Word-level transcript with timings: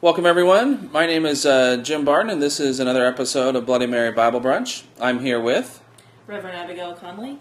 Welcome, 0.00 0.26
everyone. 0.26 0.92
My 0.92 1.06
name 1.06 1.26
is 1.26 1.44
uh, 1.44 1.78
Jim 1.78 2.04
Barton, 2.04 2.30
and 2.30 2.40
this 2.40 2.60
is 2.60 2.78
another 2.78 3.04
episode 3.04 3.56
of 3.56 3.66
Bloody 3.66 3.88
Mary 3.88 4.12
Bible 4.12 4.40
Brunch. 4.40 4.84
I'm 5.00 5.18
here 5.18 5.40
with, 5.40 5.82
Reverend 6.28 6.56
Abigail 6.56 6.94
Conley. 6.94 7.40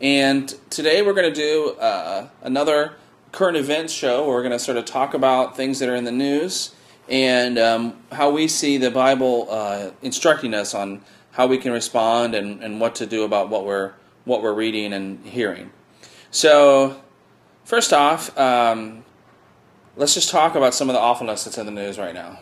and 0.00 0.54
today 0.70 1.02
we're 1.02 1.14
going 1.14 1.34
to 1.34 1.34
do 1.34 1.70
uh, 1.80 2.28
another 2.42 2.92
current 3.32 3.56
events 3.56 3.92
show. 3.92 4.24
Where 4.24 4.36
we're 4.36 4.42
going 4.42 4.52
to 4.52 4.60
sort 4.60 4.76
of 4.76 4.84
talk 4.84 5.14
about 5.14 5.56
things 5.56 5.80
that 5.80 5.88
are 5.88 5.96
in 5.96 6.04
the 6.04 6.12
news 6.12 6.76
and 7.08 7.58
um, 7.58 7.96
how 8.12 8.30
we 8.30 8.46
see 8.46 8.78
the 8.78 8.92
Bible 8.92 9.48
uh, 9.50 9.90
instructing 10.00 10.54
us 10.54 10.74
on 10.74 11.02
how 11.32 11.48
we 11.48 11.58
can 11.58 11.72
respond 11.72 12.36
and, 12.36 12.62
and 12.62 12.80
what 12.80 12.94
to 12.94 13.06
do 13.06 13.24
about 13.24 13.48
what 13.48 13.66
we're 13.66 13.94
what 14.26 14.44
we're 14.44 14.54
reading 14.54 14.92
and 14.92 15.26
hearing. 15.26 15.72
So, 16.30 17.00
first 17.64 17.92
off, 17.92 18.38
um, 18.38 19.04
let's 19.96 20.14
just 20.14 20.30
talk 20.30 20.54
about 20.54 20.74
some 20.74 20.88
of 20.88 20.94
the 20.94 21.00
awfulness 21.00 21.44
that's 21.44 21.58
in 21.58 21.66
the 21.66 21.72
news 21.72 21.98
right 21.98 22.14
now. 22.14 22.40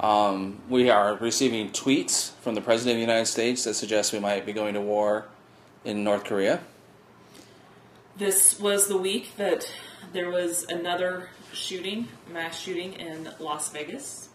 Um, 0.00 0.60
we 0.68 0.90
are 0.90 1.16
receiving 1.16 1.70
tweets 1.70 2.32
from 2.40 2.54
the 2.54 2.60
President 2.60 2.92
of 2.92 2.96
the 2.96 3.12
United 3.12 3.26
States 3.26 3.64
that 3.64 3.74
suggest 3.74 4.12
we 4.12 4.18
might 4.18 4.44
be 4.46 4.52
going 4.52 4.74
to 4.74 4.80
war 4.80 5.26
in 5.84 6.02
North 6.02 6.24
Korea. 6.24 6.60
This 8.16 8.58
was 8.58 8.88
the 8.88 8.96
week 8.96 9.36
that 9.36 9.72
there 10.12 10.30
was 10.30 10.64
another 10.68 11.30
shooting, 11.52 12.08
mass 12.32 12.58
shooting 12.58 12.94
in 12.94 13.30
Las 13.38 13.70
Vegas. 13.70 14.28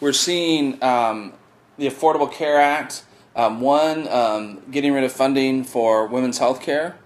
We're 0.00 0.12
seeing 0.12 0.82
um, 0.82 1.32
the 1.78 1.86
Affordable 1.86 2.30
Care 2.30 2.58
Act, 2.58 3.04
um, 3.34 3.60
one, 3.60 4.08
um, 4.08 4.62
getting 4.70 4.92
rid 4.92 5.04
of 5.04 5.12
funding 5.12 5.64
for 5.64 6.06
women's 6.06 6.38
health 6.38 6.60
care. 6.60 6.96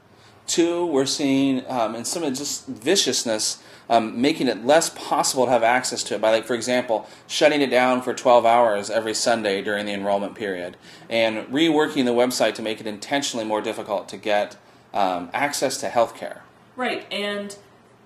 Two, 0.47 0.87
we're 0.87 1.07
seeing, 1.07 1.69
um, 1.69 1.95
and 1.95 2.07
some 2.07 2.23
of 2.23 2.35
just 2.35 2.67
viciousness, 2.67 3.63
um, 3.89 4.21
making 4.21 4.49
it 4.49 4.65
less 4.65 4.91
possible 4.91 5.47
to 5.47 5.51
have 5.51 5.63
access 5.63 6.03
to 6.05 6.15
it 6.15 6.21
by, 6.21 6.31
like, 6.31 6.45
for 6.45 6.55
example, 6.55 7.09
shutting 7.27 7.61
it 7.61 7.71
down 7.71 8.03
for 8.03 8.15
12 8.15 8.47
hours 8.47 8.89
every 8.89 9.15
Sunday 9.15 9.63
during 9.63 9.87
the 9.87 9.93
enrollment 9.93 10.35
period, 10.35 10.77
and 11.11 11.47
reworking 11.49 12.05
the 12.05 12.13
website 12.13 12.55
to 12.55 12.63
make 12.63 12.81
it 12.81 12.87
intentionally 12.87 13.45
more 13.45 13.61
difficult 13.61 14.09
to 14.09 14.17
get 14.17 14.57
um, 14.95 15.31
access 15.33 15.79
to 15.79 15.89
health 15.89 16.15
care. 16.15 16.43
Right, 16.77 17.07
and 17.13 17.57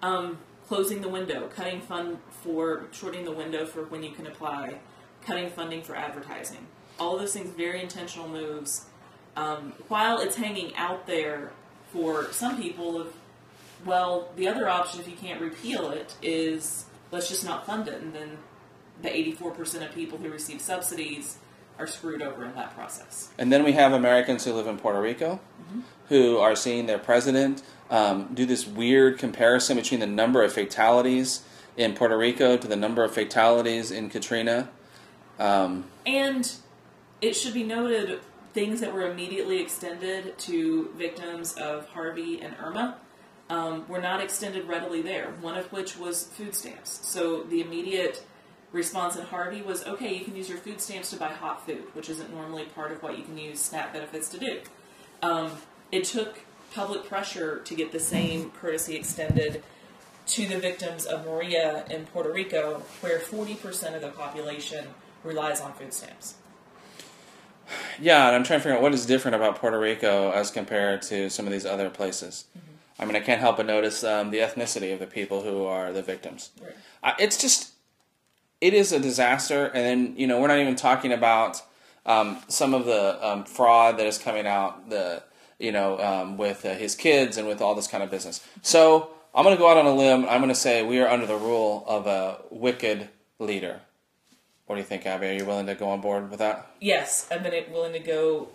um, 0.03 0.39
closing 0.67 1.03
the 1.03 1.09
window, 1.09 1.49
cutting 1.49 1.81
fund 1.81 2.19
for 2.43 2.87
shorting 2.93 3.25
the 3.25 3.33
window 3.33 3.67
for 3.67 3.85
when 3.85 4.03
you 4.03 4.13
can 4.13 4.27
apply, 4.27 4.79
cutting 5.27 5.51
funding 5.51 5.83
for 5.83 5.95
advertising. 5.95 6.67
All 6.99 7.19
those 7.19 7.33
things, 7.33 7.51
very 7.51 7.83
intentional 7.83 8.29
moves. 8.29 8.87
Um, 9.37 9.73
while 9.89 10.19
it's 10.19 10.37
hanging 10.37 10.75
out 10.77 11.07
there 11.07 11.53
for 11.93 12.33
some 12.33 12.61
people, 12.61 13.01
of 13.01 13.15
well, 13.85 14.29
the 14.37 14.47
other 14.49 14.69
option 14.69 15.01
if 15.01 15.09
you 15.09 15.17
can't 15.17 15.41
repeal 15.41 15.91
it 15.91 16.15
is 16.23 16.85
let's 17.11 17.29
just 17.29 17.45
not 17.45 17.67
fund 17.67 17.89
it, 17.89 18.03
and 18.03 18.13
then 18.13 18.39
the 19.03 19.09
84% 19.09 19.87
of 19.87 19.95
people 19.95 20.19
who 20.19 20.29
receive 20.29 20.61
subsidies 20.61 21.39
are 21.79 21.87
screwed 21.87 22.21
over 22.21 22.45
in 22.45 22.55
that 22.55 22.75
process. 22.75 23.31
And 23.39 23.51
then 23.51 23.65
we 23.65 23.73
have 23.73 23.93
Americans 23.93 24.45
who 24.45 24.53
live 24.53 24.67
in 24.67 24.77
Puerto 24.77 25.01
Rico 25.01 25.41
who 26.09 26.39
are 26.39 26.57
seeing 26.57 26.87
their 26.87 26.99
president 26.99 27.63
um, 27.91 28.29
do 28.35 28.45
this 28.45 28.67
weird 28.67 29.19
comparison 29.19 29.77
between 29.77 30.01
the 30.01 30.07
number 30.07 30.43
of 30.43 30.53
fatalities 30.53 31.43
in 31.77 31.95
Puerto 31.95 32.19
Rico 32.19 32.57
to 32.57 32.67
the 32.67 32.77
number 32.77 33.05
of 33.05 33.15
fatalities 33.15 33.91
in 33.91 34.11
Katrina. 34.11 34.69
Um, 35.39 35.85
And 36.05 36.51
it 37.21 37.35
should 37.35 37.55
be 37.55 37.63
noted 37.63 38.21
things 38.53 38.81
that 38.81 38.93
were 38.93 39.11
immediately 39.11 39.61
extended 39.61 40.37
to 40.39 40.91
victims 40.97 41.55
of 41.55 41.89
Harvey 41.89 42.41
and 42.41 42.55
Irma 42.61 42.97
um, 43.49 43.87
were 43.89 44.01
not 44.01 44.21
extended 44.21 44.67
readily 44.67 45.03
there, 45.03 45.33
one 45.41 45.57
of 45.57 45.71
which 45.73 45.97
was 45.97 46.25
food 46.25 46.55
stamps. 46.55 47.01
So 47.07 47.43
the 47.43 47.61
immediate 47.61 48.25
response 48.73 49.17
in 49.17 49.23
Harvey 49.23 49.63
was 49.63 49.85
okay, 49.85 50.15
you 50.15 50.25
can 50.25 50.37
use 50.37 50.49
your 50.49 50.59
food 50.59 50.81
stamps 50.81 51.11
to 51.11 51.17
buy 51.17 51.29
hot 51.29 51.67
food, 51.67 51.85
which 51.95 52.09
isn't 52.09 52.33
normally 52.33 52.65
part 52.65 52.93
of 52.93 53.03
what 53.03 53.19
you 53.19 53.25
can 53.25 53.37
use 53.37 53.61
SNAP 53.61 53.93
benefits 53.93 54.29
to 54.31 54.39
do. 54.39 54.61
Um, 55.23 55.53
it 55.91 56.05
took 56.05 56.41
public 56.73 57.05
pressure 57.05 57.59
to 57.65 57.75
get 57.75 57.91
the 57.91 57.99
same 58.01 58.51
courtesy 58.51 58.95
extended 58.95 59.63
to 60.27 60.47
the 60.47 60.59
victims 60.59 61.05
of 61.07 61.27
Maria 61.27 61.85
in 61.91 62.07
Puerto 62.07 62.33
Rico, 62.33 62.83
where 63.01 63.19
40% 63.19 63.97
of 63.97 64.01
the 64.01 64.11
population 64.11 64.87
relies 65.25 65.61
on 65.61 65.73
food 65.73 65.93
stamps. 65.93 66.35
Yeah, 68.01 68.27
and 68.27 68.37
I'm 68.37 68.45
trying 68.45 68.59
to 68.59 68.63
figure 68.63 68.77
out 68.77 68.83
what 68.83 68.95
is 68.95 69.07
different 69.07 69.35
about 69.35 69.57
Puerto 69.57 69.79
Rico 69.79 70.31
as 70.31 70.51
compared 70.51 71.03
to 71.03 71.31
some 71.31 71.47
of 71.47 71.53
these 71.53 71.67
other 71.67 71.91
places. 71.91 72.47
I 72.99 73.07
mean, 73.07 73.17
I 73.17 73.21
can't 73.21 73.41
help 73.41 73.57
but 73.57 73.67
notice 73.67 74.05
um, 74.05 74.31
the 74.31 74.39
ethnicity 74.39 74.93
of 74.93 74.99
the 74.99 75.07
people 75.07 75.43
who 75.43 75.65
are 75.65 75.91
the 75.93 76.03
victims. 76.03 76.51
Right. 76.63 76.75
Uh, 77.03 77.13
it's 77.19 77.39
just, 77.41 77.73
it 78.61 78.75
is 78.75 78.93
a 78.93 79.01
disaster. 79.01 79.67
And 79.67 79.87
then, 79.87 80.15
you 80.19 80.27
know, 80.27 80.39
we're 80.39 80.49
not 80.49 80.59
even 80.59 80.77
talking 80.77 81.13
about 81.13 81.63
um, 82.05 82.39
some 82.49 82.75
of 82.75 82.85
the 82.85 83.27
um, 83.27 83.45
fraud 83.45 83.99
that 83.99 84.07
is 84.07 84.19
coming 84.19 84.47
out, 84.47 84.91
the, 84.91 85.23
you 85.59 85.73
know, 85.73 85.99
um, 85.99 86.37
with 86.37 86.67
uh, 86.67 86.75
his 86.75 86.95
kids 86.95 87.39
and 87.39 87.49
with 87.49 87.63
all 87.63 87.75
this 87.75 87.87
kind 87.87 88.03
of 88.03 88.11
business. 88.11 88.47
So 88.61 89.11
I'm 89.35 89.45
going 89.45 89.57
to 89.57 89.61
go 89.61 89.71
out 89.71 89.79
on 89.79 89.87
a 89.87 89.95
limb. 89.95 90.27
I'm 90.29 90.41
going 90.41 90.49
to 90.49 90.55
say 90.55 90.83
we 90.83 91.01
are 91.01 91.09
under 91.09 91.27
the 91.27 91.37
rule 91.37 91.85
of 91.87 92.07
a 92.07 92.43
wicked 92.51 93.09
leader. 93.39 93.81
What 94.71 94.77
do 94.77 94.83
you 94.83 94.87
think, 94.87 95.05
Abby? 95.05 95.27
Are 95.27 95.33
you 95.33 95.45
willing 95.45 95.67
to 95.67 95.75
go 95.75 95.89
on 95.89 96.01
board 96.01 96.31
with 96.31 96.39
that? 96.39 96.71
Yes, 96.81 97.27
I've 97.29 97.43
been 97.43 97.73
willing 97.73 97.93
to 97.93 97.99
go 97.99 98.51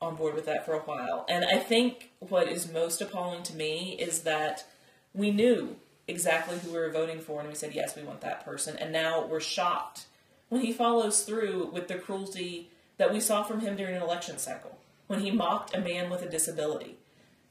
on 0.00 0.16
board 0.16 0.34
with 0.34 0.46
that 0.46 0.66
for 0.66 0.74
a 0.74 0.80
while. 0.80 1.24
And 1.28 1.44
I 1.44 1.58
think 1.58 2.10
what 2.18 2.48
is 2.48 2.72
most 2.72 3.00
appalling 3.00 3.44
to 3.44 3.54
me 3.54 3.96
is 3.96 4.22
that 4.22 4.64
we 5.12 5.30
knew 5.30 5.76
exactly 6.08 6.58
who 6.58 6.72
we 6.72 6.78
were 6.78 6.90
voting 6.90 7.20
for 7.20 7.38
and 7.38 7.48
we 7.48 7.54
said, 7.54 7.72
yes, 7.72 7.94
we 7.94 8.02
want 8.02 8.20
that 8.22 8.44
person. 8.44 8.76
And 8.76 8.92
now 8.92 9.24
we're 9.26 9.38
shocked 9.38 10.06
when 10.48 10.62
he 10.62 10.72
follows 10.72 11.22
through 11.22 11.70
with 11.72 11.86
the 11.86 11.98
cruelty 12.00 12.70
that 12.96 13.12
we 13.12 13.20
saw 13.20 13.44
from 13.44 13.60
him 13.60 13.76
during 13.76 13.94
an 13.94 14.02
election 14.02 14.38
cycle, 14.38 14.76
when 15.06 15.20
he 15.20 15.30
mocked 15.30 15.72
a 15.72 15.80
man 15.80 16.10
with 16.10 16.22
a 16.22 16.28
disability. 16.28 16.96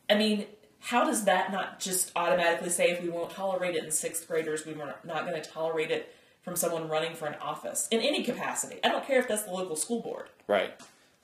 I 0.10 0.16
mean, 0.16 0.48
how 0.82 1.06
does 1.06 1.24
that 1.24 1.54
not 1.54 1.80
just 1.80 2.12
automatically 2.18 2.70
say 2.70 2.90
if 2.90 3.02
we 3.02 3.08
won't 3.08 3.32
tolerate 3.32 3.76
it 3.76 3.86
in 3.86 3.92
sixth 3.92 4.28
graders, 4.28 4.66
we 4.66 4.74
were 4.74 4.96
not 5.06 5.26
going 5.26 5.42
to 5.42 5.50
tolerate 5.50 5.90
it 5.90 6.14
from 6.44 6.56
someone 6.56 6.88
running 6.88 7.16
for 7.16 7.28
an 7.28 7.36
office 7.42 7.88
in 7.90 8.00
any 8.00 8.24
capacity? 8.24 8.80
I 8.84 8.90
don't 8.90 9.06
care 9.06 9.20
if 9.20 9.28
that's 9.28 9.44
the 9.44 9.52
local 9.52 9.76
school 9.76 10.02
board. 10.02 10.28
Right. 10.48 10.74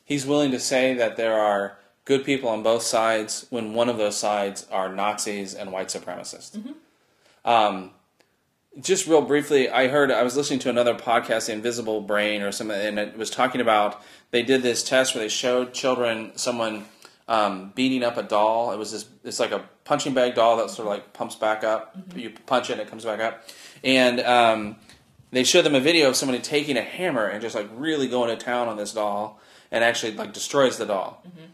He's 0.04 0.26
willing 0.26 0.52
to 0.52 0.60
say 0.60 0.94
that 0.96 1.18
there 1.18 1.40
are 1.40 1.78
good 2.06 2.26
people 2.26 2.50
on 2.50 2.64
both 2.64 2.82
sides 2.82 3.46
when 3.52 3.74
one 3.74 3.90
of 3.90 3.98
those 3.98 4.18
sides 4.18 4.66
are 4.72 4.90
Nazis 4.90 5.54
and 5.54 5.72
white 5.72 5.90
supremacists. 5.90 6.74
Um, 7.46 7.92
just 8.82 9.08
real 9.08 9.22
briefly, 9.22 9.70
I 9.70 9.88
heard 9.88 10.12
I 10.12 10.24
was 10.24 10.36
listening 10.36 10.60
to 10.60 10.70
another 10.70 10.96
podcast, 10.96 11.48
The 11.48 11.54
Invisible 11.54 12.02
Brain, 12.02 12.42
or 12.42 12.52
something, 12.52 12.80
and 12.80 12.98
it 12.98 13.18
was 13.18 13.30
talking 13.30 13.62
about 13.62 14.02
they 14.32 14.44
did 14.44 14.64
this 14.64 14.84
test 14.84 15.14
where 15.14 15.24
they 15.24 15.30
showed 15.30 15.74
children 15.74 16.32
someone 16.36 16.86
um, 17.28 17.72
beating 17.76 18.04
up 18.04 18.18
a 18.18 18.24
doll. 18.24 18.72
It 18.72 18.78
was 18.78 18.92
this, 18.92 19.06
it's 19.24 19.40
like 19.40 19.52
a 19.52 19.64
punching 19.84 20.14
bag 20.14 20.36
doll 20.36 20.58
that 20.58 20.70
sort 20.70 20.88
of 20.88 20.94
like 20.94 21.14
pumps 21.14 21.36
back 21.36 21.64
up. 21.64 21.96
You 22.16 22.32
punch 22.46 22.70
it, 22.70 22.74
and 22.74 22.82
it 22.82 22.90
comes 22.90 23.06
back 23.06 23.20
up, 23.20 23.48
and 23.84 24.20
um, 24.22 24.76
they 25.32 25.44
showed 25.44 25.64
them 25.64 25.76
a 25.76 25.80
video 25.80 26.10
of 26.10 26.16
somebody 26.16 26.40
taking 26.40 26.78
a 26.78 26.82
hammer 26.82 27.26
and 27.26 27.42
just 27.42 27.56
like 27.56 27.70
really 27.74 28.08
going 28.08 28.30
to 28.30 28.44
town 28.44 28.68
on 28.68 28.78
this 28.78 28.94
doll, 28.94 29.40
and 29.72 29.84
actually 29.84 30.14
like 30.14 30.34
destroys 30.34 30.78
the 30.78 30.86
doll. 30.86 31.24
Mm-hmm. 31.28 31.46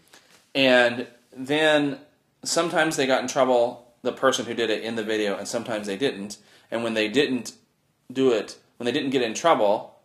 And 0.56 1.08
then 1.36 2.00
sometimes 2.44 2.96
they 2.96 3.06
got 3.08 3.22
in 3.22 3.28
trouble, 3.28 3.94
the 4.02 4.14
person 4.14 4.46
who 4.46 4.54
did 4.54 4.70
it 4.70 4.84
in 4.84 4.96
the 4.96 5.04
video, 5.04 5.38
and 5.38 5.48
sometimes 5.48 5.88
they 5.88 5.98
didn't. 5.98 6.38
And 6.72 6.84
when 6.84 6.94
they 6.94 7.10
didn't 7.10 7.54
do 8.12 8.32
it, 8.32 8.58
when 8.78 8.86
they 8.86 8.92
didn't 8.92 9.10
get 9.12 9.22
in 9.22 9.34
trouble, 9.34 9.96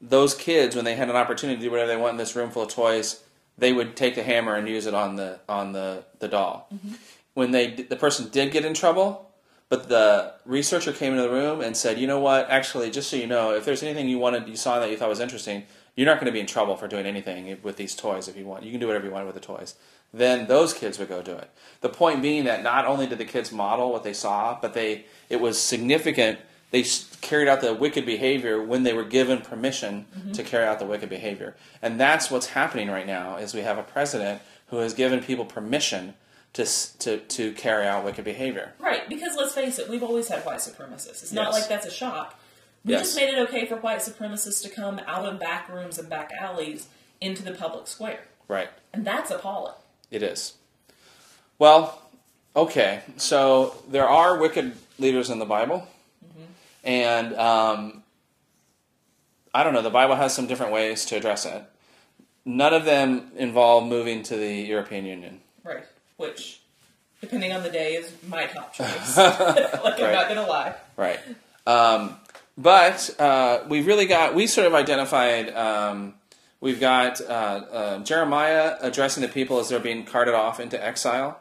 those 0.00 0.34
kids, 0.34 0.76
when 0.76 0.84
they 0.84 0.94
had 0.94 1.10
an 1.10 1.16
opportunity 1.16 1.58
to 1.58 1.62
do 1.62 1.70
whatever 1.70 1.88
they 1.88 1.96
want 1.96 2.12
in 2.12 2.18
this 2.18 2.34
room 2.36 2.50
full 2.50 2.62
of 2.62 2.70
toys, 2.70 3.22
they 3.58 3.72
would 3.72 3.96
take 3.96 4.14
the 4.14 4.22
hammer 4.22 4.54
and 4.54 4.68
use 4.68 4.86
it 4.86 4.94
on 4.94 5.16
the 5.16 5.40
on 5.48 5.72
the 5.72 6.04
the 6.18 6.28
doll. 6.28 6.68
Mm-hmm. 6.72 6.94
When 7.34 7.50
they 7.50 7.74
the 7.74 7.96
person 7.96 8.28
did 8.30 8.52
get 8.52 8.64
in 8.64 8.74
trouble, 8.74 9.29
but 9.70 9.88
the 9.88 10.34
researcher 10.44 10.92
came 10.92 11.12
into 11.12 11.22
the 11.22 11.30
room 11.30 11.62
and 11.62 11.74
said, 11.74 11.98
"You 11.98 12.06
know 12.06 12.18
what? 12.18 12.50
Actually, 12.50 12.90
just 12.90 13.08
so 13.08 13.16
you 13.16 13.26
know, 13.26 13.54
if 13.54 13.64
there's 13.64 13.82
anything 13.82 14.08
you 14.08 14.18
wanted, 14.18 14.46
you 14.48 14.56
saw 14.56 14.80
that 14.80 14.90
you 14.90 14.96
thought 14.98 15.08
was 15.08 15.20
interesting, 15.20 15.62
you're 15.94 16.06
not 16.06 16.16
going 16.16 16.26
to 16.26 16.32
be 16.32 16.40
in 16.40 16.46
trouble 16.46 16.76
for 16.76 16.88
doing 16.88 17.06
anything 17.06 17.56
with 17.62 17.76
these 17.76 17.94
toys 17.94 18.28
if 18.28 18.36
you 18.36 18.44
want. 18.44 18.64
You 18.64 18.72
can 18.72 18.80
do 18.80 18.88
whatever 18.88 19.06
you 19.06 19.12
want 19.12 19.24
with 19.24 19.36
the 19.36 19.40
toys." 19.40 19.76
Then 20.12 20.48
those 20.48 20.74
kids 20.74 20.98
would 20.98 21.08
go 21.08 21.22
do 21.22 21.34
it. 21.36 21.50
The 21.82 21.88
point 21.88 22.20
being 22.20 22.44
that 22.44 22.64
not 22.64 22.84
only 22.84 23.06
did 23.06 23.18
the 23.18 23.24
kids 23.24 23.52
model 23.52 23.92
what 23.92 24.02
they 24.02 24.12
saw, 24.12 24.58
but 24.60 24.74
they 24.74 25.04
it 25.28 25.40
was 25.40 25.56
significant. 25.56 26.40
They 26.72 26.84
carried 27.20 27.48
out 27.48 27.60
the 27.60 27.74
wicked 27.74 28.06
behavior 28.06 28.60
when 28.62 28.82
they 28.82 28.92
were 28.92 29.04
given 29.04 29.40
permission 29.40 30.06
mm-hmm. 30.16 30.32
to 30.32 30.42
carry 30.42 30.66
out 30.66 30.80
the 30.80 30.84
wicked 30.86 31.08
behavior, 31.08 31.54
and 31.80 32.00
that's 32.00 32.28
what's 32.28 32.46
happening 32.46 32.90
right 32.90 33.06
now. 33.06 33.36
Is 33.36 33.54
we 33.54 33.60
have 33.60 33.78
a 33.78 33.84
president 33.84 34.42
who 34.66 34.78
has 34.78 34.94
given 34.94 35.20
people 35.20 35.44
permission 35.44 36.14
to 36.54 36.66
to 36.98 37.18
to 37.18 37.52
carry 37.52 37.86
out 37.86 38.04
wicked 38.04 38.24
behavior. 38.24 38.72
Right, 38.78 39.08
because 39.08 39.36
let's 39.36 39.54
face 39.54 39.78
it, 39.78 39.88
we've 39.88 40.02
always 40.02 40.28
had 40.28 40.44
white 40.44 40.58
supremacists. 40.58 41.22
It's 41.22 41.32
not 41.32 41.52
like 41.52 41.68
that's 41.68 41.86
a 41.86 41.90
shock. 41.90 42.38
We 42.84 42.92
Yes. 42.92 43.02
just 43.02 43.16
made 43.16 43.28
it 43.28 43.38
okay 43.48 43.66
for 43.66 43.76
white 43.76 43.98
supremacists 44.00 44.62
to 44.62 44.68
come 44.70 45.00
out 45.06 45.26
of 45.26 45.38
back 45.38 45.68
rooms 45.68 45.98
and 45.98 46.08
back 46.08 46.30
alleys 46.40 46.86
into 47.20 47.42
the 47.42 47.52
public 47.52 47.86
square. 47.86 48.20
Right. 48.48 48.70
And 48.92 49.04
that's 49.04 49.30
appalling. 49.30 49.74
It 50.10 50.22
is. 50.22 50.54
Well, 51.58 52.00
okay. 52.56 53.02
So 53.16 53.82
there 53.88 54.08
are 54.08 54.38
wicked 54.38 54.72
leaders 54.98 55.28
in 55.30 55.38
the 55.38 55.44
Bible, 55.44 55.86
and 56.82 57.34
um, 57.36 58.02
I 59.54 59.62
don't 59.62 59.74
know. 59.74 59.82
The 59.82 59.90
Bible 59.90 60.16
has 60.16 60.34
some 60.34 60.46
different 60.46 60.72
ways 60.72 61.04
to 61.06 61.16
address 61.16 61.44
it. 61.44 61.62
None 62.46 62.72
of 62.72 62.84
them 62.86 63.30
involve 63.36 63.84
moving 63.86 64.22
to 64.24 64.36
the 64.36 64.52
European 64.52 65.04
Union. 65.04 65.40
Right. 65.62 65.84
Which, 66.20 66.60
depending 67.22 67.52
on 67.52 67.62
the 67.62 67.70
day, 67.70 67.94
is 67.94 68.12
my 68.28 68.44
top 68.44 68.72
choice. 68.74 69.16
like, 69.16 69.40
I'm 69.40 69.82
Right. 69.82 70.12
not 70.12 70.28
going 70.28 70.36
to 70.36 70.46
lie. 70.46 70.74
Right. 70.98 71.18
Um, 71.66 72.16
but 72.58 73.08
uh, 73.18 73.60
we 73.68 73.80
really 73.80 74.04
got, 74.04 74.34
we 74.34 74.46
sort 74.46 74.66
of 74.66 74.74
identified, 74.74 75.48
um, 75.54 76.12
we've 76.60 76.78
got 76.78 77.22
uh, 77.22 77.24
uh, 77.24 77.98
Jeremiah 78.00 78.76
addressing 78.82 79.22
the 79.22 79.28
people 79.30 79.60
as 79.60 79.70
they're 79.70 79.80
being 79.80 80.04
carted 80.04 80.34
off 80.34 80.60
into 80.60 80.82
exile, 80.84 81.38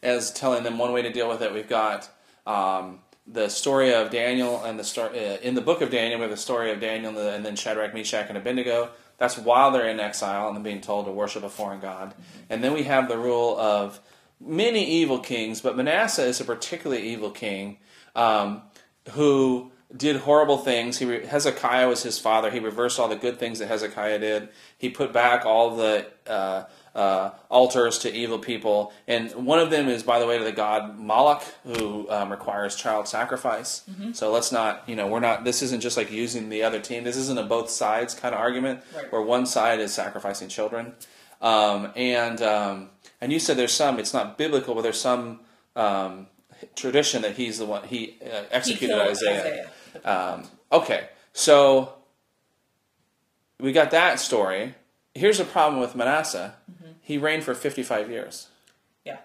as 0.00 0.30
telling 0.32 0.62
them 0.62 0.78
one 0.78 0.92
way 0.92 1.02
to 1.02 1.10
deal 1.12 1.28
with 1.28 1.42
it. 1.42 1.52
We've 1.52 1.68
got 1.68 2.08
um, 2.46 3.00
the 3.26 3.48
story 3.48 3.92
of 3.92 4.10
Daniel 4.10 4.62
and 4.62 4.78
the 4.78 4.84
story, 4.84 5.18
uh, 5.18 5.38
in 5.42 5.56
the 5.56 5.60
book 5.60 5.80
of 5.80 5.90
Daniel, 5.90 6.20
we 6.20 6.22
have 6.22 6.30
the 6.30 6.36
story 6.36 6.70
of 6.70 6.78
Daniel 6.78 7.08
and, 7.08 7.18
the, 7.18 7.32
and 7.34 7.44
then 7.44 7.56
Shadrach, 7.56 7.92
Meshach, 7.94 8.26
and 8.28 8.38
Abednego. 8.38 8.90
That's 9.18 9.36
while 9.36 9.70
they're 9.72 9.88
in 9.88 9.98
exile 10.00 10.48
and 10.54 10.62
being 10.64 10.80
told 10.80 11.04
to 11.06 11.12
worship 11.12 11.42
a 11.42 11.50
foreign 11.50 11.80
god. 11.80 12.14
And 12.48 12.64
then 12.64 12.72
we 12.72 12.84
have 12.84 13.06
the 13.08 13.18
rule 13.18 13.58
of 13.58 14.00
many 14.40 14.84
evil 14.84 15.18
kings, 15.18 15.60
but 15.60 15.76
Manasseh 15.76 16.24
is 16.26 16.40
a 16.40 16.44
particularly 16.44 17.08
evil 17.10 17.30
king 17.30 17.78
um, 18.14 18.62
who 19.12 19.70
did 19.96 20.16
horrible 20.16 20.58
things. 20.58 20.98
He 20.98 21.04
re- 21.04 21.26
Hezekiah 21.26 21.88
was 21.88 22.02
his 22.02 22.18
father. 22.18 22.50
He 22.50 22.60
reversed 22.60 23.00
all 23.00 23.08
the 23.08 23.16
good 23.16 23.38
things 23.38 23.58
that 23.58 23.66
Hezekiah 23.68 24.20
did. 24.20 24.48
He 24.78 24.88
put 24.88 25.12
back 25.12 25.44
all 25.44 25.74
the 25.76 26.06
uh, 26.28 26.64
uh, 26.94 27.30
altars 27.48 27.98
to 27.98 28.12
evil 28.12 28.38
people, 28.38 28.92
and 29.08 29.30
one 29.32 29.58
of 29.58 29.70
them 29.70 29.88
is, 29.88 30.02
by 30.04 30.20
the 30.20 30.26
way, 30.26 30.38
to 30.38 30.44
the 30.44 30.52
god 30.52 30.96
Moloch, 30.98 31.42
who 31.64 32.08
um, 32.08 32.30
requires 32.30 32.76
child 32.76 33.08
sacrifice. 33.08 33.82
So 34.12 34.30
let's 34.32 34.52
not, 34.52 34.88
you 34.88 34.94
know, 34.96 35.08
we're 35.08 35.20
not. 35.20 35.42
This 35.44 35.60
isn't 35.62 35.80
just 35.80 35.96
like 35.96 36.10
using 36.12 36.48
the 36.50 36.62
other 36.62 36.78
team. 36.80 37.02
This 37.04 37.16
isn't 37.16 37.38
a 37.38 37.42
both 37.44 37.68
sides 37.68 38.14
kind 38.14 38.32
of 38.34 38.40
argument 38.40 38.82
Right. 38.96 39.10
where 39.12 39.22
one 39.22 39.44
side 39.44 39.80
is 39.80 39.92
sacrificing 39.92 40.48
children. 40.48 40.94
Um, 41.42 41.90
and 41.96 42.40
um, 42.42 42.90
and 43.20 43.32
you 43.32 43.38
said 43.38 43.56
there's 43.56 43.72
some. 43.72 43.98
It's 43.98 44.14
not 44.14 44.38
biblical, 44.38 44.74
but 44.74 44.82
there's 44.82 45.00
some 45.00 45.40
um, 45.76 46.26
tradition 46.74 47.22
that 47.22 47.36
he's 47.36 47.58
the 47.58 47.66
one 47.66 47.84
he 47.84 48.16
uh, 48.24 48.44
executed 48.50 48.94
killed 48.94 49.08
Isaiah. 49.08 49.40
Isaiah. 49.40 49.70
Um, 50.04 50.44
okay, 50.72 51.08
so 51.32 51.94
we 53.58 53.72
got 53.72 53.90
that 53.90 54.20
story. 54.20 54.74
Here's 55.14 55.38
the 55.38 55.44
problem 55.44 55.80
with 55.80 55.94
Manasseh. 55.94 56.54
He 57.02 57.18
reigned 57.18 57.42
for 57.42 57.54
55 57.54 58.08
years. 58.08 58.48
Yeah. 59.04 59.18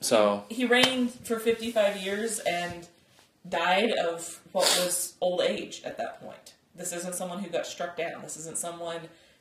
So 0.00 0.44
He 0.48 0.64
reigned 0.64 1.10
for 1.10 1.40
55 1.40 1.96
years 1.96 2.38
and 2.38 2.86
died 3.48 3.90
of 3.90 4.40
what 4.52 4.64
was 4.84 5.14
old 5.20 5.40
age 5.40 5.82
at 5.84 5.98
that 5.98 6.20
point. 6.20 6.54
This 6.76 6.92
isn't 6.92 7.16
someone 7.16 7.40
who 7.40 7.50
got 7.50 7.66
struck 7.66 7.96
down. 7.96 8.22
This 8.22 8.36
isn't 8.36 8.58
someone 8.58 9.00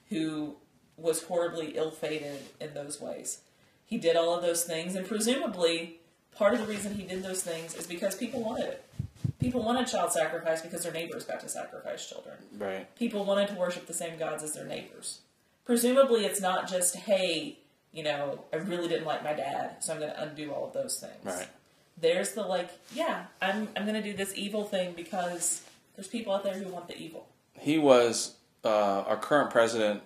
who 0.10 0.56
was 0.98 1.24
horribly 1.24 1.78
ill 1.78 1.92
fated 1.92 2.40
in 2.60 2.74
those 2.74 3.00
ways. 3.02 3.40
He 3.86 3.98
did 3.98 4.16
all 4.16 4.36
of 4.36 4.42
those 4.42 4.64
things, 4.64 4.96
and 4.96 5.08
presumably, 5.08 5.98
part 6.36 6.54
of 6.54 6.60
the 6.62 6.66
reason 6.66 6.94
he 6.96 7.04
did 7.04 7.24
those 7.24 7.44
things 7.44 7.76
is 7.76 7.88
because 7.88 8.16
people 8.16 8.42
wanted 8.42 8.66
it. 8.66 8.86
People 9.40 9.64
wanted 9.64 9.88
child 9.88 10.12
sacrifice 10.12 10.62
because 10.62 10.84
their 10.84 10.94
neighbors 10.94 11.24
got 11.26 11.40
to 11.42 11.50
sacrifice 11.50 12.08
children. 12.08 12.36
right, 12.58 12.96
People 12.96 13.26
wanted 13.26 13.48
to 13.50 13.56
worship 13.56 13.88
the 13.88 13.94
same 13.94 14.18
gods 14.18 14.44
as 14.44 14.54
their 14.54 14.66
neighbors. 14.66 15.22
Presumably, 15.66 16.26
it's 16.26 16.40
not 16.42 16.70
just, 16.70 16.96
hey, 16.96 17.58
you 17.92 18.04
know, 18.04 18.46
I 18.54 18.58
really 18.58 18.88
didn't 18.88 19.06
like 19.06 19.24
my 19.24 19.34
dad, 19.34 19.84
so 19.84 19.94
I'm 19.94 20.00
going 20.00 20.12
to 20.12 20.22
undo 20.24 20.52
all 20.54 20.68
of 20.68 20.74
those 20.74 21.00
things. 21.00 21.24
right. 21.26 21.48
There's 21.98 22.32
the 22.34 22.44
like, 22.44 22.70
yeah, 22.96 23.26
I'm 23.42 23.68
I'm 23.76 23.84
going 23.86 24.02
to 24.02 24.02
do 24.02 24.14
this 24.16 24.34
evil 24.36 24.64
thing 24.64 24.94
because 24.96 25.62
there's 25.96 26.08
people 26.08 26.34
out 26.34 26.44
there 26.44 26.54
who 26.54 26.72
want 26.72 26.88
the 26.88 26.98
evil. 26.98 27.28
He 27.60 27.78
was 27.78 28.36
uh, 28.64 29.04
our 29.06 29.18
current 29.18 29.52
president, 29.52 30.02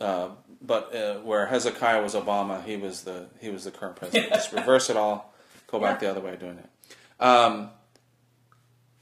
uh, 0.00 0.28
but 0.60 0.94
uh, 0.94 1.14
where 1.20 1.46
Hezekiah 1.46 2.02
was 2.02 2.14
Obama, 2.14 2.64
he 2.64 2.76
was 2.76 3.02
the 3.02 3.26
he 3.40 3.50
was 3.50 3.64
the 3.64 3.70
current 3.70 3.96
president. 3.96 4.32
Just 4.32 4.52
reverse 4.60 4.90
it 4.90 4.96
all, 4.96 5.32
go 5.66 5.78
back 5.78 6.00
Yeah. 6.00 6.08
the 6.12 6.18
other 6.18 6.26
way 6.26 6.34
of 6.34 6.40
doing 6.40 6.58
it. 6.58 7.22
Um, 7.22 7.70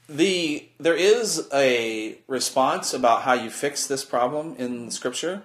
the 0.09 0.67
there 0.79 0.95
is 0.95 1.47
a 1.53 2.17
response 2.27 2.93
about 2.93 3.21
how 3.23 3.33
you 3.33 3.49
fix 3.49 3.87
this 3.87 4.03
problem 4.03 4.55
in 4.57 4.91
Scripture. 4.91 5.43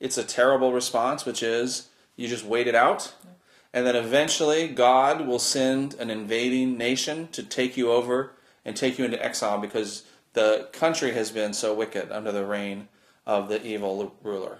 It's 0.00 0.18
a 0.18 0.24
terrible 0.24 0.72
response, 0.72 1.24
which 1.24 1.42
is 1.42 1.88
you 2.16 2.26
just 2.28 2.44
wait 2.44 2.66
it 2.66 2.74
out, 2.74 3.14
and 3.72 3.86
then 3.86 3.94
eventually 3.96 4.68
God 4.68 5.26
will 5.26 5.38
send 5.38 5.94
an 5.94 6.10
invading 6.10 6.76
nation 6.76 7.28
to 7.28 7.42
take 7.42 7.76
you 7.76 7.92
over 7.92 8.32
and 8.64 8.76
take 8.76 8.98
you 8.98 9.04
into 9.04 9.24
exile 9.24 9.58
because 9.58 10.02
the 10.34 10.68
country 10.72 11.12
has 11.12 11.30
been 11.30 11.52
so 11.52 11.72
wicked 11.72 12.10
under 12.10 12.32
the 12.32 12.44
reign 12.44 12.88
of 13.26 13.48
the 13.48 13.64
evil 13.64 14.14
ruler. 14.22 14.58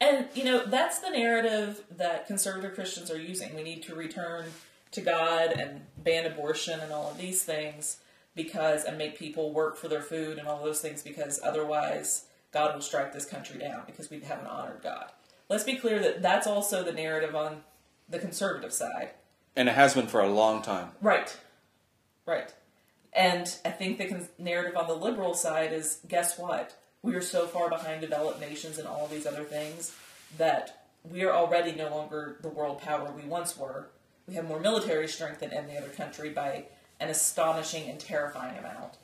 And 0.00 0.28
you 0.34 0.44
know, 0.44 0.64
that's 0.64 1.00
the 1.00 1.10
narrative 1.10 1.82
that 1.96 2.26
conservative 2.26 2.74
Christians 2.74 3.10
are 3.10 3.20
using. 3.20 3.54
We 3.54 3.62
need 3.62 3.82
to 3.84 3.94
return 3.94 4.46
to 4.92 5.00
God 5.00 5.52
and 5.52 5.82
ban 5.98 6.26
abortion 6.26 6.80
and 6.80 6.92
all 6.92 7.10
of 7.10 7.18
these 7.18 7.42
things 7.42 7.98
because 8.34 8.84
and 8.84 8.96
make 8.96 9.18
people 9.18 9.52
work 9.52 9.76
for 9.76 9.88
their 9.88 10.02
food 10.02 10.38
and 10.38 10.48
all 10.48 10.64
those 10.64 10.80
things 10.80 11.02
because 11.02 11.40
otherwise 11.44 12.24
God 12.52 12.74
will 12.74 12.82
strike 12.82 13.12
this 13.12 13.24
country 13.24 13.58
down 13.58 13.82
because 13.86 14.10
we 14.10 14.20
haven't 14.20 14.46
honored 14.46 14.80
God. 14.82 15.10
Let's 15.48 15.64
be 15.64 15.76
clear 15.76 15.98
that 16.00 16.22
that's 16.22 16.46
also 16.46 16.82
the 16.82 16.92
narrative 16.92 17.34
on 17.34 17.62
the 18.08 18.18
conservative 18.18 18.72
side. 18.72 19.10
And 19.56 19.68
it 19.68 19.74
has 19.74 19.94
been 19.94 20.06
for 20.06 20.20
a 20.20 20.28
long 20.28 20.62
time. 20.62 20.90
Right. 21.00 21.36
Right. 22.24 22.54
And 23.12 23.54
I 23.64 23.70
think 23.70 23.98
the 23.98 24.28
narrative 24.38 24.76
on 24.76 24.86
the 24.86 24.94
liberal 24.94 25.34
side 25.34 25.72
is 25.72 25.98
guess 26.06 26.38
what? 26.38 26.76
We 27.02 27.14
are 27.14 27.22
so 27.22 27.46
far 27.46 27.68
behind 27.68 28.00
developed 28.00 28.40
nations 28.40 28.78
and 28.78 28.86
all 28.86 29.06
these 29.06 29.26
other 29.26 29.44
things 29.44 29.94
that 30.36 30.84
we 31.02 31.22
are 31.24 31.32
already 31.32 31.72
no 31.72 31.88
longer 31.88 32.36
the 32.42 32.48
world 32.48 32.82
power 32.82 33.10
we 33.10 33.22
once 33.22 33.56
were. 33.56 33.88
We 34.26 34.34
have 34.34 34.46
more 34.46 34.60
military 34.60 35.08
strength 35.08 35.40
than 35.40 35.52
any 35.52 35.76
other 35.76 35.88
country 35.88 36.30
by 36.30 36.66
an 37.00 37.08
astonishing 37.08 37.88
and 37.88 37.98
terrifying 37.98 38.58
amount. 38.58 38.98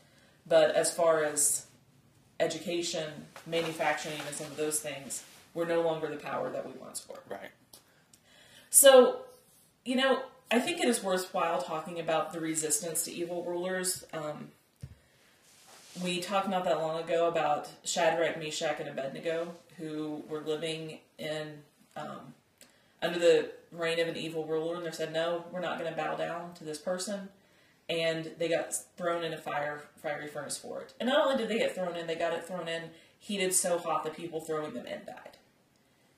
But 0.46 0.76
as 0.76 0.92
far 0.92 1.24
as 1.24 1.66
education, 2.38 3.08
manufacturing, 3.46 4.20
and 4.26 4.36
some 4.36 4.46
of 4.46 4.56
those 4.56 4.80
things, 4.80 5.24
we're 5.54 5.66
no 5.66 5.80
longer 5.80 6.08
the 6.08 6.16
power 6.16 6.50
that 6.50 6.66
we 6.66 6.72
once 6.78 7.06
were. 7.08 7.22
Right. 7.28 7.50
So, 8.68 9.22
you 9.84 9.96
know, 9.96 10.22
I 10.50 10.60
think 10.60 10.80
it 10.80 10.88
is 10.88 11.02
worthwhile 11.02 11.62
talking 11.62 11.98
about 11.98 12.32
the 12.32 12.40
resistance 12.40 13.04
to 13.04 13.12
evil 13.12 13.42
rulers. 13.42 14.04
Um, 14.12 14.48
we 16.02 16.20
talked 16.20 16.48
not 16.48 16.64
that 16.64 16.78
long 16.78 17.02
ago 17.02 17.28
about 17.28 17.68
Shadrach, 17.84 18.38
Meshach, 18.38 18.80
and 18.80 18.88
Abednego, 18.88 19.54
who 19.76 20.24
were 20.28 20.40
living 20.40 21.00
in 21.18 21.62
um, 21.96 22.34
under 23.02 23.18
the 23.18 23.50
reign 23.72 23.98
of 24.00 24.08
an 24.08 24.16
evil 24.16 24.44
ruler, 24.46 24.76
and 24.76 24.86
they 24.86 24.90
said, 24.90 25.12
"No, 25.12 25.44
we're 25.50 25.60
not 25.60 25.78
going 25.78 25.90
to 25.90 25.96
bow 25.96 26.16
down 26.16 26.54
to 26.54 26.64
this 26.64 26.78
person." 26.78 27.28
And 27.88 28.32
they 28.38 28.48
got 28.48 28.74
thrown 28.96 29.22
in 29.22 29.32
a 29.32 29.38
fire 29.38 29.84
fiery 30.02 30.26
furnace 30.26 30.58
for 30.58 30.80
it. 30.80 30.94
And 30.98 31.08
not 31.08 31.24
only 31.24 31.36
did 31.36 31.48
they 31.48 31.58
get 31.58 31.74
thrown 31.74 31.96
in, 31.96 32.06
they 32.06 32.16
got 32.16 32.32
it 32.32 32.44
thrown 32.44 32.68
in 32.68 32.90
heated 33.18 33.54
so 33.54 33.78
hot 33.78 34.04
that 34.04 34.16
people 34.16 34.40
throwing 34.40 34.74
them 34.74 34.86
in 34.86 35.04
died. 35.06 35.36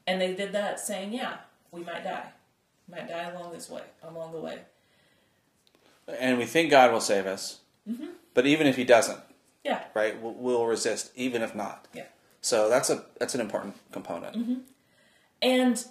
And 0.07 0.21
they 0.21 0.35
did 0.35 0.52
that, 0.52 0.81
saying, 0.81 1.12
"Yeah, 1.12 1.38
we 1.71 1.83
might 1.85 2.05
die." 2.05 2.33
might 2.91 3.09
die 3.09 3.31
along 3.31 3.52
this 3.52 3.69
way, 3.69 3.83
along 4.02 4.33
the 4.33 4.41
way. 4.41 4.59
And 6.19 6.38
we 6.38 6.47
think 6.47 6.71
God 6.71 6.93
will 6.93 7.00
save 7.00 7.26
us. 7.26 7.61
Mm-hmm. 7.88 8.07
But 8.35 8.47
even 8.47 8.67
if 8.67 8.76
He 8.76 8.85
doesn't, 8.85 9.21
Yeah, 9.69 9.85
right, 9.95 10.21
we'll, 10.21 10.35
we'll 10.35 10.67
resist, 10.67 11.13
even 11.15 11.43
if 11.43 11.55
not. 11.55 11.87
yeah. 11.95 12.05
So 12.41 12.69
that's 12.69 12.89
a 12.89 13.05
that's 13.19 13.35
an 13.35 13.41
important 13.41 13.75
component. 13.93 14.37
Mm-hmm. 14.37 14.55
And 15.43 15.85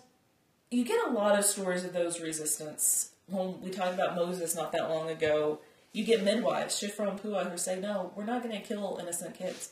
you 0.71 0.83
get 0.83 1.07
a 1.07 1.11
lot 1.11 1.37
of 1.37 1.45
stories 1.45 1.83
of 1.85 1.93
those 1.93 2.19
resistance. 2.19 3.11
When 3.27 3.61
we 3.61 3.69
talked 3.69 3.93
about 3.93 4.15
Moses 4.15 4.55
not 4.55 4.71
that 4.71 4.89
long 4.89 5.09
ago, 5.09 5.59
you 5.93 6.03
get 6.03 6.23
midwives, 6.23 6.79
Shifra 6.79 7.09
and 7.09 7.21
Puah, 7.21 7.45
who 7.49 7.57
say, 7.57 7.79
no, 7.79 8.11
we're 8.15 8.25
not 8.25 8.43
going 8.43 8.55
to 8.55 8.61
kill 8.65 8.97
innocent 9.01 9.35
kids. 9.35 9.71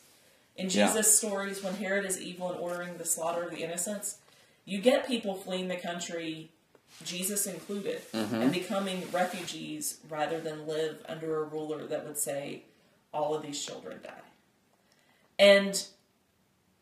In 0.56 0.70
Yeah. 0.70 0.88
Jesus' 0.88 1.18
stories, 1.18 1.64
when 1.64 1.76
Herod 1.76 2.06
is 2.06 2.22
evil 2.22 2.52
and 2.52 2.60
ordering 2.60 2.98
the 2.98 3.06
slaughter 3.06 3.44
of 3.44 3.52
the 3.52 3.64
innocents, 3.64 4.18
you 4.66 4.80
get 4.80 5.08
people 5.08 5.36
fleeing 5.36 5.68
the 5.68 5.76
country, 5.78 6.50
Jesus 7.04 7.46
included, 7.46 8.02
mm-hmm. 8.12 8.36
and 8.36 8.52
becoming 8.52 9.04
refugees 9.12 10.00
rather 10.10 10.40
than 10.40 10.66
live 10.68 10.98
under 11.08 11.42
a 11.42 11.44
ruler 11.44 11.86
that 11.88 12.06
would 12.06 12.18
say, 12.18 12.64
all 13.15 13.34
of 13.34 13.41
these 13.41 13.63
children 13.63 14.00
die. 14.03 14.12
And 15.39 15.84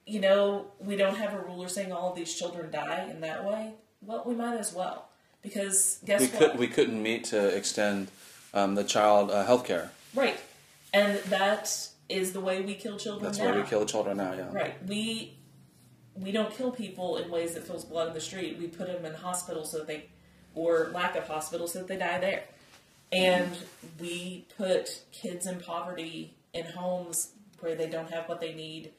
you 0.05 0.19
know, 0.19 0.67
we 0.79 0.97
don't 0.97 1.15
have 1.15 1.33
a 1.33 1.39
ruler 1.39 1.69
saying 1.69 1.91
all 1.93 2.09
of 2.09 2.15
these 2.15 2.33
children 2.33 2.69
die 2.71 3.07
in 3.09 3.21
that 3.21 3.45
way, 3.45 3.71
well, 4.01 4.21
we 4.25 4.35
might 4.35 4.57
as 4.57 4.73
well. 4.73 5.07
Because 5.41 5.99
guess 6.03 6.21
We 6.21 6.27
what? 6.27 6.39
could 6.51 6.59
we 6.59 6.67
couldn't 6.67 7.01
meet 7.01 7.23
to 7.25 7.47
extend 7.55 8.09
um, 8.53 8.75
the 8.75 8.83
child 8.83 9.31
uh, 9.31 9.45
health 9.45 9.65
care. 9.65 9.91
right. 10.13 10.39
And 10.95 11.17
that 11.29 11.75
is 12.07 12.33
the 12.33 12.39
way 12.39 12.61
we 12.61 12.75
kill 12.75 12.97
children 12.97 13.23
That's 13.23 13.39
now. 13.39 13.51
why 13.51 13.57
we 13.61 13.63
kill 13.67 13.85
children 13.85 14.17
now. 14.17 14.33
Yeah. 14.33 14.51
Right. 14.51 14.75
We 14.87 15.37
we 16.15 16.31
don't 16.31 16.53
kill 16.55 16.69
people 16.71 17.17
in 17.17 17.31
ways 17.31 17.55
that 17.55 17.65
fills 17.65 17.83
blood 17.85 18.09
in 18.09 18.13
the 18.13 18.21
street. 18.21 18.57
We 18.59 18.67
put 18.67 18.87
them 18.87 19.03
in 19.05 19.13
hospitals 19.15 19.71
so 19.71 19.79
that 19.79 19.87
they, 19.87 20.05
or 20.53 20.91
lack 20.93 21.15
of 21.15 21.25
hospitals 21.27 21.73
so 21.73 21.79
that 21.79 21.87
they 21.87 21.97
die 21.97 22.19
there. 22.19 22.43
And 23.13 23.58
we 24.00 24.46
put 24.58 25.03
kids 25.12 25.48
in 25.48 25.60
poverty 25.60 26.36
in 26.53 26.65
homes 26.65 27.29
where 27.60 27.75
they 27.75 27.88
don't 27.88 28.12
have 28.12 28.27
what 28.27 28.39
they 28.39 28.53
need 28.53 28.91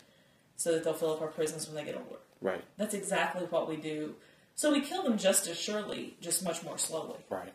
so 0.56 0.72
that 0.72 0.84
they'll 0.84 0.94
fill 0.94 1.12
up 1.12 1.22
our 1.22 1.28
prisons 1.28 1.66
when 1.66 1.76
they 1.76 1.84
get 1.84 1.96
older. 1.96 2.20
Right. 2.40 2.62
That's 2.76 2.94
exactly 2.94 3.44
what 3.46 3.68
we 3.68 3.76
do. 3.76 4.14
So 4.54 4.70
we 4.70 4.80
kill 4.80 5.02
them 5.02 5.18
just 5.18 5.46
as 5.48 5.58
surely, 5.58 6.16
just 6.20 6.44
much 6.44 6.62
more 6.62 6.78
slowly. 6.78 7.18
Right. 7.28 7.52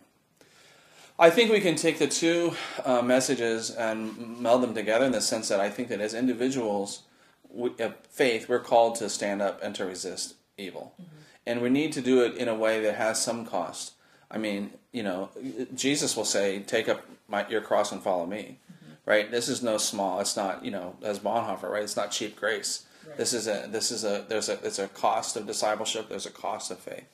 I 1.18 1.30
think 1.30 1.52
we 1.52 1.60
can 1.60 1.76
take 1.76 2.00
the 2.00 2.08
two 2.08 2.54
uh, 2.86 3.02
messages 3.02 3.72
and 3.72 4.40
meld 4.40 4.64
them 4.64 4.74
together 4.74 5.06
in 5.06 5.12
the 5.12 5.22
sense 5.22 5.50
that 5.50 5.60
I 5.60 5.70
think 5.70 5.90
that 5.90 6.00
as 6.00 6.14
individuals 6.14 7.04
we, 7.50 7.72
of 7.80 7.96
faith, 8.10 8.48
we're 8.48 8.60
called 8.60 8.96
to 8.96 9.10
stand 9.10 9.42
up 9.42 9.62
and 9.62 9.76
to 9.76 9.86
resist 9.86 10.36
evil. 10.58 10.94
Mm-hmm. 10.94 11.16
And 11.46 11.62
we 11.62 11.70
need 11.70 11.94
to 11.94 12.02
do 12.02 12.22
it 12.24 12.36
in 12.36 12.48
a 12.48 12.56
way 12.56 12.82
that 12.82 12.96
has 12.96 13.22
some 13.22 13.46
cost. 13.46 13.94
I 14.32 14.38
mean, 14.38 14.72
you 14.92 15.04
know, 15.04 15.30
Jesus 15.76 16.16
will 16.16 16.26
say, 16.26 16.60
"Take 16.60 16.88
up 16.90 17.06
my, 17.28 17.48
your 17.48 17.62
cross 17.62 17.92
and 17.92 18.02
follow 18.02 18.26
me." 18.26 18.60
Mm-hmm. 18.72 18.94
Right? 19.06 19.32
This 19.32 19.50
is 19.50 19.64
no 19.64 19.78
small. 19.78 20.20
It's 20.20 20.36
not, 20.38 20.64
you 20.64 20.72
know, 20.72 20.96
as 21.02 21.20
Bonhoeffer, 21.20 21.70
right? 21.70 21.84
It's 21.84 21.98
not 21.98 22.12
cheap 22.12 22.36
grace. 22.36 22.86
Right. 23.08 23.18
This 23.18 23.34
is 23.34 23.48
a 23.48 23.68
this 23.70 23.92
is 23.92 24.04
a 24.04 24.26
there's 24.28 24.50
a 24.50 24.60
it's 24.64 24.80
a 24.80 24.88
cost 24.88 25.36
of 25.36 25.48
discipleship. 25.48 26.10
There's 26.10 26.26
a 26.26 26.32
cost 26.32 26.70
of 26.72 26.80
faith. 26.80 27.06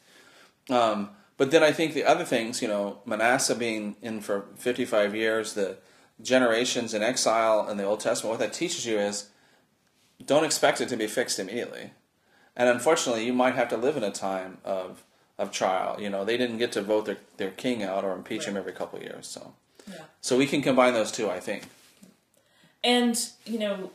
Um, 0.69 1.12
but 1.38 1.51
then 1.51 1.63
I 1.63 1.72
think 1.72 1.93
the 1.93 2.05
other 2.05 2.24
things, 2.24 2.62
you 2.62 2.67
know, 2.67 3.00
Manasseh 3.05 3.55
being 3.55 3.98
in 4.01 4.22
for 4.22 4.45
55 4.55 5.15
years, 5.15 5.53
the 5.53 5.77
generations 6.22 6.93
in 6.93 7.03
exile 7.03 7.67
in 7.69 7.77
the 7.77 7.84
Old 7.84 8.00
Testament, 8.00 8.31
what 8.31 8.39
that 8.39 8.53
teaches 8.53 8.86
you 8.86 8.98
is 8.98 9.29
don't 10.25 10.45
expect 10.45 10.79
it 10.79 10.89
to 10.89 10.98
be 10.98 11.07
fixed 11.07 11.39
immediately. 11.39 11.91
And 12.55 12.69
unfortunately, 12.69 13.25
you 13.25 13.34
might 13.34 13.55
have 13.55 13.67
to 13.69 13.77
live 13.77 13.98
in 13.98 14.03
a 14.03 14.12
time 14.12 14.60
of 14.63 15.03
of 15.38 15.51
trial. 15.51 16.00
You 16.00 16.10
know, 16.10 16.25
they 16.25 16.38
didn't 16.38 16.58
get 16.58 16.72
to 16.74 16.82
vote 16.82 17.06
their, 17.06 17.18
their 17.38 17.51
king 17.51 17.84
out 17.84 18.04
or 18.04 18.13
impeach 18.13 18.42
right. 18.42 18.50
him 18.50 18.58
every 18.58 18.72
couple 18.72 19.00
of 19.00 19.04
years. 19.04 19.27
So, 19.27 19.54
yeah. 19.89 20.04
so 20.22 20.38
we 20.38 20.48
can 20.48 20.62
combine 20.62 20.94
those 20.94 21.12
two, 21.12 21.30
I 21.30 21.39
think. 21.39 21.63
And 22.84 23.18
you 23.46 23.60
know, 23.60 23.92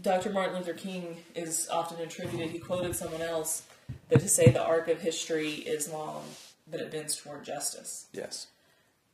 Dr. 0.00 0.30
Martin 0.30 0.56
Luther 0.56 0.74
King 0.74 1.16
is 1.34 1.68
often 1.70 2.00
attributed. 2.00 2.50
He 2.50 2.58
quoted 2.58 2.96
someone 2.96 3.22
else 3.22 3.62
that 4.08 4.20
to 4.20 4.28
say 4.28 4.50
the 4.50 4.62
arc 4.62 4.88
of 4.88 5.00
history 5.00 5.50
is 5.50 5.90
long, 5.90 6.24
but 6.70 6.80
it 6.80 6.90
bends 6.90 7.16
toward 7.16 7.44
justice. 7.44 8.06
Yes. 8.12 8.48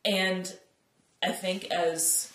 And 0.04 0.56
I 1.22 1.32
think 1.32 1.70
as 1.70 2.32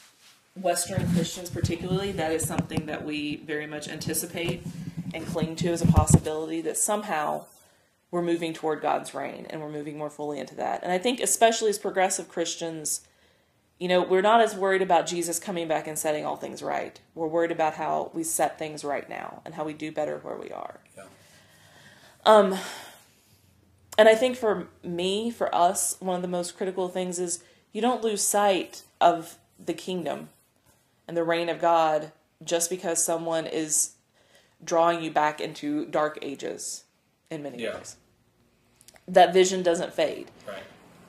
Western 0.56 1.12
Christians, 1.14 1.50
particularly, 1.50 2.12
that 2.14 2.32
is 2.32 2.46
something 2.46 2.86
that 2.86 3.04
we 3.04 3.38
very 3.38 3.66
much 3.66 3.88
anticipate 3.88 4.62
and 5.14 5.26
cling 5.26 5.56
to 5.58 5.70
as 5.70 5.82
a 5.82 5.88
possibility 5.88 6.62
that 6.62 6.78
somehow 6.78 7.46
we're 8.14 8.22
moving 8.22 8.54
toward 8.54 8.80
God's 8.80 9.16
reign 9.16 9.48
and 9.50 9.60
we're 9.60 9.72
moving 9.72 9.98
more 9.98 10.12
fully 10.12 10.38
into 10.38 10.54
that. 10.54 10.84
And 10.84 10.92
I 10.92 11.00
think, 11.00 11.20
especially 11.20 11.72
as 11.72 11.80
progressive 11.80 12.30
Christians, 12.30 13.02
you 13.80 13.88
know, 13.88 14.04
we're 14.04 14.22
not 14.22 14.40
as 14.40 14.56
worried 14.56 14.84
about 14.84 15.08
Jesus 15.08 15.40
coming 15.40 15.68
back 15.68 15.88
and 15.88 15.98
setting 15.98 16.24
all 16.24 16.36
things 16.36 16.62
right. 16.62 17.02
We're 17.16 17.26
worried 17.26 17.50
about 17.50 17.74
how 17.74 18.12
we 18.14 18.24
set 18.24 18.60
things 18.60 18.84
right 18.84 19.10
now 19.10 19.42
and 19.46 19.56
how 19.56 19.64
we 19.64 19.74
do 19.74 19.92
better 19.92 20.20
where 20.20 20.38
we 20.38 20.52
are. 20.52 20.80
Yeah. 20.96 21.06
Um, 22.24 22.56
and 23.98 24.08
I 24.08 24.14
think 24.14 24.38
for 24.38 24.68
me, 24.84 25.32
for 25.32 25.54
us, 25.54 25.96
one 26.00 26.16
of 26.16 26.22
the 26.22 26.28
most 26.28 26.56
critical 26.56 26.90
things 26.90 27.18
is 27.18 27.44
you 27.72 27.82
don't 27.82 28.04
lose 28.04 28.22
sight 28.22 28.84
of 29.02 29.40
the 29.58 29.74
kingdom 29.74 30.30
and 31.08 31.18
the 31.18 31.24
reign 31.24 31.50
of 31.50 31.60
God 31.60 32.12
just 32.44 32.70
because 32.70 33.04
someone 33.04 33.48
is 33.48 33.94
drawing 34.64 35.04
you 35.04 35.10
back 35.10 35.42
into 35.42 35.88
dark 35.88 36.20
ages 36.22 36.84
in 37.32 37.42
many 37.42 37.64
yeah. 37.64 37.78
ways. 37.78 37.96
That 39.08 39.34
vision 39.34 39.64
doesn't 39.64 39.94
fade. 39.94 40.32
Right. 40.48 40.64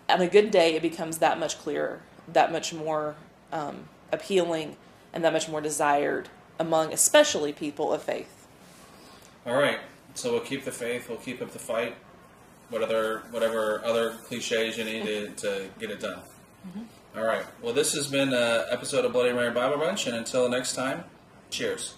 On 0.08 0.20
a 0.20 0.28
good 0.28 0.50
day, 0.50 0.74
it 0.74 0.82
becomes 0.82 1.18
that 1.18 1.38
much 1.38 1.58
clearer, 1.58 2.02
that 2.28 2.52
much 2.52 2.72
more 2.74 3.16
um, 3.52 3.88
appealing, 4.12 4.76
and 5.12 5.24
that 5.24 5.32
much 5.32 5.48
more 5.48 5.60
desired 5.60 6.28
among 6.58 6.92
especially 6.92 7.52
people 7.52 7.92
of 7.92 8.02
faith. 8.02 8.46
All 9.46 9.54
right. 9.54 9.78
So 10.14 10.32
we'll 10.32 10.40
keep 10.40 10.64
the 10.64 10.72
faith, 10.72 11.08
we'll 11.08 11.18
keep 11.18 11.42
up 11.42 11.50
the 11.50 11.58
fight. 11.58 11.96
What 12.70 12.82
other, 12.82 13.22
whatever 13.30 13.84
other 13.84 14.12
cliches 14.26 14.78
you 14.78 14.84
need 14.84 15.04
to, 15.04 15.28
to 15.30 15.68
get 15.78 15.90
it 15.90 16.00
done. 16.00 16.20
Mm-hmm. 16.66 17.18
All 17.18 17.24
right. 17.24 17.44
Well, 17.62 17.74
this 17.74 17.94
has 17.94 18.08
been 18.08 18.32
an 18.32 18.64
episode 18.70 19.04
of 19.04 19.12
Bloody 19.12 19.32
Mary 19.32 19.50
Bible 19.50 19.76
Brunch, 19.76 20.06
and 20.06 20.16
until 20.16 20.48
next 20.48 20.72
time, 20.72 21.04
cheers. 21.50 21.94